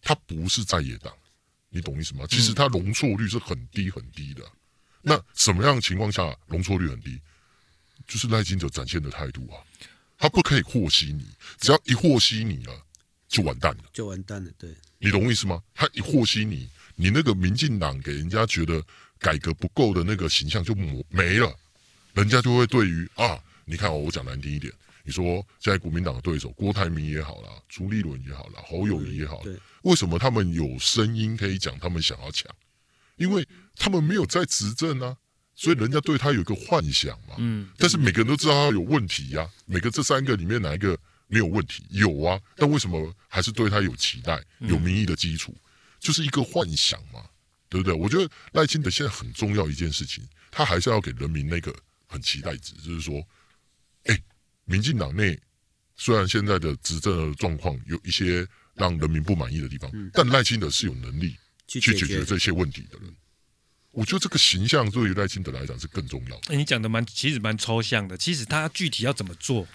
[0.00, 1.12] 他不是在野党，
[1.68, 2.24] 你懂意思吗？
[2.30, 4.42] 其实他容错率是很低很低的。
[5.02, 7.20] 那什么样的情况下容错率很低？
[8.06, 9.60] 就是赖清德展现的态度啊，
[10.16, 11.26] 他不可以和稀你，
[11.58, 12.86] 只要一和稀你了，
[13.28, 14.50] 就完蛋了，就完蛋了。
[14.58, 15.62] 对，你懂我意思吗？
[15.74, 18.82] 他一和稀你，你那个民进党给人家觉得
[19.22, 20.74] 改革不够的那个形象就
[21.08, 21.56] 没了，
[22.12, 24.70] 人家就会对于啊，你看我讲难听一点，
[25.04, 29.40] 你说现在国民党的对手郭台铭也好啦，朱立伦也好啦，侯友宜也好，
[29.82, 31.78] 为什么他们有声音可以讲？
[31.78, 32.52] 他们想要抢，
[33.16, 35.16] 因为他们没有在执政啊。
[35.54, 39.50] 所以人家对他有一个幻想嘛，嗯，但是每个人都知道他有问题呀、啊。
[39.66, 45.54] 每个这三个里面哪一个没有问题，有啊，但为什么还是对他有期待，有民意的基础，
[46.00, 47.22] 就是一个幻想嘛，
[47.72, 47.94] 对不对？
[47.94, 51.74] 我觉得赖清德现在很重要一件事情，他还是要给人民那个
[52.06, 53.26] 很期待值，就是说，
[54.04, 54.18] 哎，
[54.64, 55.38] 民进党内
[55.96, 63.14] 虽然现在的执政的状况有一些让人民不满意的地方，但赖清德是有能力去解决这些问题的人。
[63.90, 66.54] 我觉得这个形象对于赖清德来讲是更重要的。
[66.56, 68.16] 你讲的蛮，其实蛮抽象的。
[68.16, 69.66] 其实他具体要怎么做？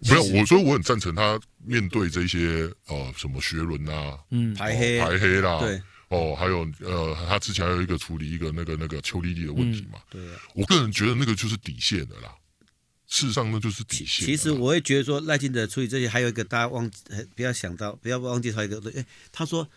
[0.00, 10.20] 没有，我所以我很赞成他面对这些呃什么学伦啊，嗯，排黑排黑啦，对，哦，还有呃，他之前还有一个处理一个那个那个邱丽丽的问题嘛，对，
[10.54, 12.34] 我个人觉得那个就是底线的啦。
[13.08, 14.26] 事实上那就是底线。
[14.26, 16.98] 其实我也觉得说赖清德处理这些，还有一个大家忘记
[17.34, 19.68] 不要想到，不要忘记他一个，哎，他说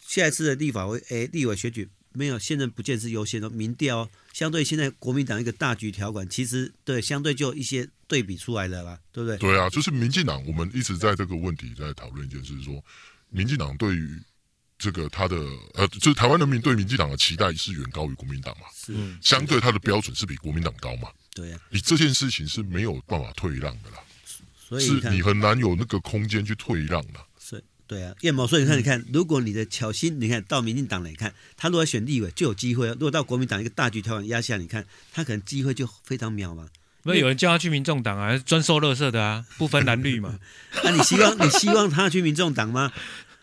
[0.00, 1.88] 下一次的立法会，哎，立委选举。
[2.14, 9.38] 没有，现任不见是优先的民调，相对现在国民党一个大局条款，其实对相对就一些对比出来的啦，对不对？
[9.38, 12.84] 对啊，就是民进党，我们一直在这个问题在讨论一件事，说
[13.30, 14.20] 民进党对于
[14.82, 15.36] 这个他的
[15.74, 23.98] 呃，就是台湾人民对民进党的期待是远高于国民党嘛，是相对他的标准是比国民党高嘛，对呀、啊，你这件事情是没有办法退让的啦，
[24.68, 27.20] 所以是你很难有那个空间去退让的。
[27.84, 36.66] 对啊，叶某，所以你看，你看，如果你的巧心，你看到民进党来看，他如果选立委就有机会；如果到国民党一个大局条款压下，你看他可能机会就非常渺茫。
[37.02, 40.38] 那有有人叫他去民众党啊，专收乐色的啊，不分蓝绿嘛。
[40.82, 42.90] 那、 啊、你希望你希望他去民众党吗？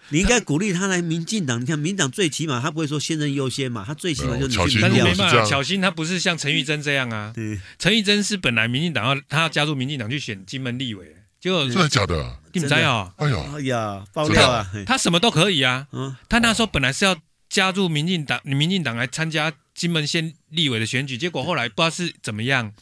[0.09, 1.61] 你应该鼓励他来民进党。
[1.61, 7.31] 你看民党最起码他不会说先人优先嘛，他最起码就是巧心，但是没办法，巧心他不是像陈玉珍这样啊。
[7.35, 11.15] 对，陈玉珍是本来民进党要他要加入民进党去选金门立委。
[11.39, 12.37] 就真的假的、啊？
[12.51, 13.13] 你们猜啊？
[13.15, 14.69] 哎呦，哎呀，爆料啊！
[14.85, 15.87] 他什么都可以啊。
[15.93, 17.15] 嗯，他那时候本来是要
[17.49, 22.73] 加入民进党，民进党来参加金门县立委的选举，结果后来不知道是怎么样。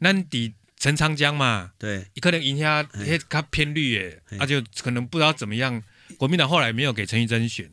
[0.00, 2.84] 那底陈长江嘛，对，可能赢下
[3.28, 5.80] 他偏绿耶，他就可能不知道怎么样。
[6.16, 7.70] 国民党后来没有给陈玉珍选，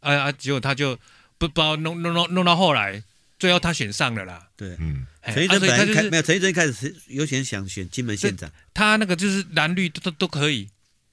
[0.00, 0.96] 啊啊，结果他就
[1.38, 3.02] 不不知道弄弄弄弄到后来。
[3.38, 10.68] 最后他选上了啦，对，嗯，陈玉珍本来开没有，陈玉珍一开始是有选想选金门县长，他那个就是蓝绿都都都可以，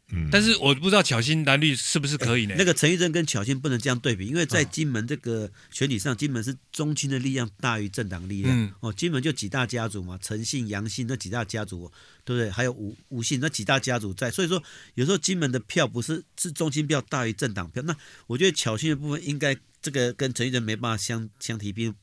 [0.09, 2.55] 嗯，但是我不知道巧心蓝绿是不是可以呢？
[2.57, 11.91] 那个陈玉珍跟巧心不能这样对比，因为在金门这个选举上，金门是中青的力量大于政党力量，哦，金门就几大家族嘛，陈姓、杨姓那几大家族，
[12.23, 12.51] 对不对？
[12.51, 14.61] 还有吴吴姓那几大家族在，所以说
[14.93, 17.95] 有时候金门的票不是是中青票大于政党票，那
[18.27, 21.93] 我觉得巧心的部分应该这个跟陈玉珍没办法相相提并。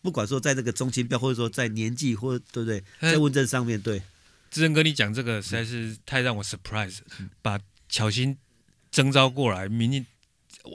[0.00, 4.02] 不管说在这个中青票，或者说在年纪，或对不对，在问政上面对，
[4.54, 6.98] 志仁哥，你讲这个实在是太让我 surprise，
[7.42, 8.38] 把巧心
[8.92, 10.06] 征召过来，民进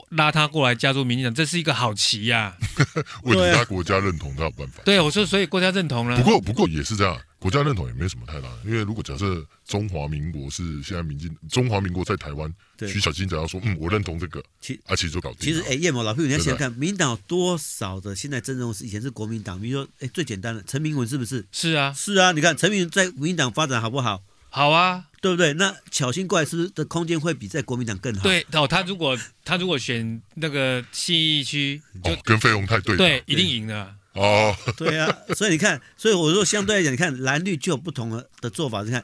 [0.10, 3.04] 拉他过来加入民进党，这是一个好棋呀、 啊。
[3.24, 4.84] 为了他国家认同，他有办法。
[4.84, 6.18] 对，我说，所以国家认同了。
[6.18, 7.18] 不过，不过也是这样。
[7.40, 15.40] 国家认同也没什么太大，因为如果假设中华民国是现在民进，中华民国在台湾，徐巧芯只要说嗯，我认同这个，其啊其实就搞定。
[15.40, 21.46] 其实哎，叶某老朋友，你要想想看，民党有多少的现在真正是以前是国民党，比如说哎，最简单的陈明文是不是？
[21.52, 24.22] 是啊，是啊，你看陈明文在民党发展好不好？
[24.50, 25.54] 好啊，对不对？
[25.54, 28.24] 那巧芯过来是不是的空间会比在国民党更好？
[28.24, 33.96] 对哦，他如果他如果选那个信义区，就、哦、跟费鸿泰对，对，一定赢的。
[34.14, 38.82] 哦，对啊，所以你看，所以我说相对来讲，你看蓝绿就有不同的的做法。
[38.82, 39.04] 你看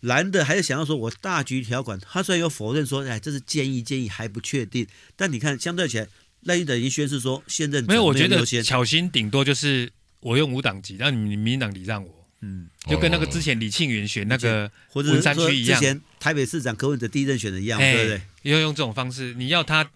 [0.00, 4.86] 蓝的还是想要说我大局条款，他虽然有否认说，哎，这是建议，建议还不确定。
[5.16, 6.06] 但你看相对起来，
[6.42, 18.08] 赖清德已经宣示说现任没有，我觉得巧心顶多就是我用无党籍，让你们民进党礼让我，嗯，就跟那个之前李庆元选那个文山区一样，之前台北市长柯文哲第一任选的一样，对不
[18.42, 18.52] 对？
[18.52, 19.88] 要用这种方式，你要他，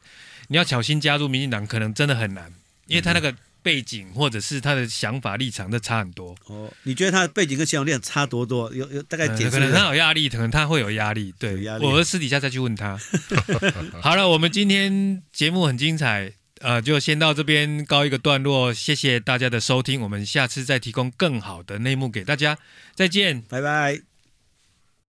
[0.49, 2.53] 你要巧心加入民进党，可能真的很难，
[2.87, 3.35] 因为他那个。
[3.67, 6.37] 背景或者是他的想法立场，都差很多。
[6.47, 8.73] 哦，你觉得他的背景跟想法立场差多多？
[8.73, 9.51] 有有大概解释、嗯？
[9.51, 11.35] 可能他有压力，可能他会有压力。
[11.37, 12.97] 对，压力我私底下再去问他。
[14.01, 18.73] 好了，我们今天节目很精彩，呃，就先到这边告一个段落。
[18.73, 22.57] 谢谢大家的收听，我们下次再提供更好的内幕给大家。
[22.95, 24.16] 再见，拜拜。